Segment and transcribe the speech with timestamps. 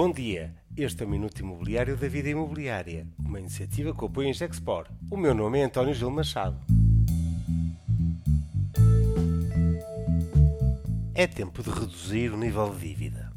[0.00, 4.32] Bom dia, este é o Minuto Imobiliário da Vida Imobiliária, uma iniciativa que apoia em
[4.32, 4.86] Gexpor.
[5.10, 6.56] O meu nome é António Gil Machado.
[11.16, 13.32] É tempo de reduzir o nível de dívida.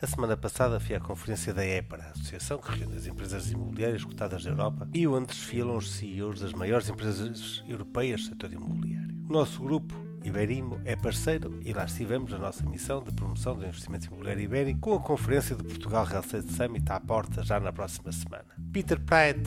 [0.00, 4.06] A semana passada fui à conferência da EPRA, a associação que reúne as empresas imobiliárias
[4.06, 9.14] cotadas da Europa e onde desfilam os CEOs das maiores empresas europeias do setor imobiliário.
[9.28, 13.66] O nosso grupo Iberimo é parceiro e lá estivemos na nossa missão de promoção do
[13.66, 17.72] investimento imobiliário ibérico com a conferência do Portugal Real Estate Summit à porta já na
[17.72, 18.46] próxima semana.
[18.72, 19.38] Peter Pratt,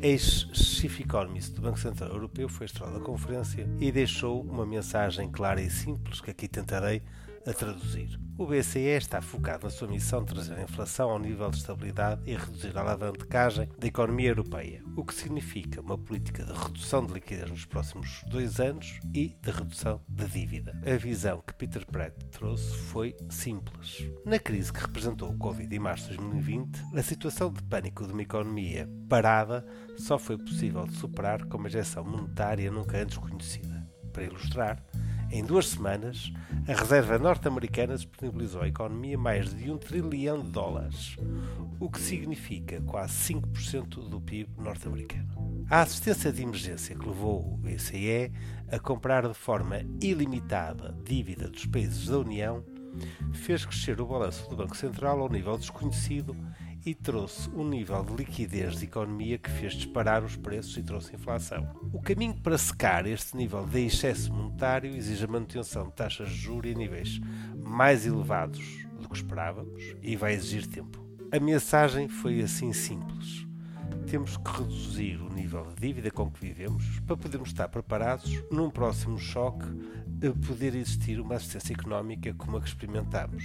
[0.00, 5.60] ex-chief economist do Banco Central Europeu, foi estrela da conferência e deixou uma mensagem clara
[5.60, 7.02] e simples que aqui tentarei
[7.46, 8.18] a traduzir.
[8.38, 12.22] O BCE está focado na sua missão de trazer a inflação ao nível de estabilidade
[12.24, 17.12] e reduzir a alavancagem da economia europeia, o que significa uma política de redução de
[17.12, 20.72] liquidez nos próximos dois anos e de redução da dívida.
[20.84, 24.08] A visão que Peter Pratt trouxe foi simples.
[24.24, 28.12] Na crise que representou o Covid em março de 2020, a situação de pânico de
[28.12, 29.64] uma economia parada
[29.98, 33.86] só foi possível de superar com uma injeção monetária nunca antes conhecida.
[34.12, 34.82] Para ilustrar,
[35.32, 36.30] em duas semanas,
[36.68, 41.16] a Reserva norte-americana disponibilizou à economia mais de um trilhão de dólares,
[41.80, 45.64] o que significa quase 5% do PIB norte-americano.
[45.70, 48.30] A assistência de emergência que levou o BCE
[48.70, 52.62] a comprar de forma ilimitada dívida dos países da União
[53.32, 56.36] fez crescer o balanço do Banco Central ao nível desconhecido
[56.84, 61.14] e trouxe um nível de liquidez de economia que fez disparar os preços e trouxe
[61.14, 61.68] inflação.
[61.92, 66.36] O caminho para secar este nível de excesso monetário exige a manutenção de taxas de
[66.36, 67.20] juros em níveis
[67.56, 71.00] mais elevados do que esperávamos e vai exigir tempo.
[71.30, 73.46] A mensagem foi assim simples.
[74.06, 78.68] Temos que reduzir o nível de dívida com que vivemos para podermos estar preparados num
[78.68, 79.66] próximo choque
[80.26, 83.44] a poder existir uma assistência económica como a que experimentamos,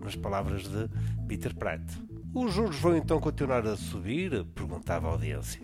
[0.00, 0.88] nas palavras de
[1.26, 1.82] Peter Pratt.
[2.34, 4.44] Os juros vão então continuar a subir?
[4.54, 5.60] perguntava a audiência.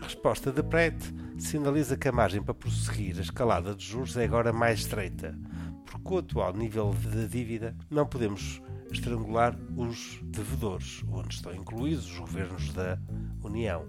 [0.00, 1.00] A resposta de Pratt
[1.38, 5.38] sinaliza que a margem para prosseguir a escalada de juros é agora mais estreita,
[5.86, 12.18] porque o atual nível de dívida não podemos estrangular os devedores, onde estão incluídos os
[12.18, 12.98] governos da
[13.40, 13.86] União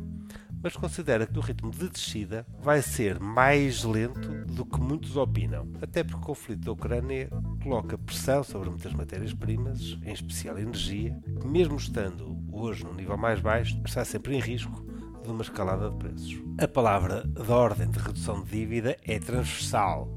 [0.61, 5.67] mas considera que o ritmo de descida vai ser mais lento do que muitos opinam,
[5.81, 7.29] até porque o conflito da Ucrânia
[7.63, 13.39] coloca pressão sobre muitas matérias-primas, em especial energia, que mesmo estando hoje no nível mais
[13.39, 14.85] baixo, está sempre em risco
[15.23, 16.41] de uma escalada de preços.
[16.59, 20.13] A palavra da ordem de redução de dívida é transversal,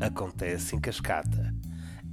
[0.00, 1.54] acontece em cascata.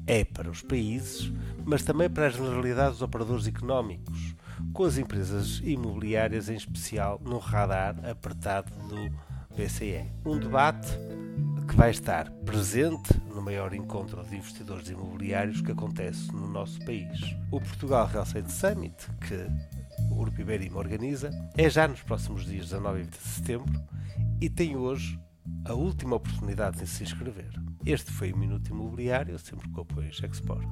[0.08, 1.32] É para os países,
[1.66, 4.36] mas também para a generalidade dos operadores económicos,
[4.74, 9.10] com as empresas imobiliárias em especial no radar apertado do
[9.56, 10.06] BCE.
[10.26, 10.88] Um debate
[11.68, 17.36] que vai estar presente no maior encontro de investidores imobiliários que acontece no nosso país.
[17.52, 19.48] O Portugal Real Estate Summit, que
[20.12, 23.84] o Grupo Iberim organiza, é já nos próximos dias 19 e 20 de setembro
[24.42, 25.20] e tem hoje
[25.66, 27.52] a última oportunidade de se inscrever.
[27.86, 30.68] Este foi o Minuto Imobiliário, sempre com o apoio Export.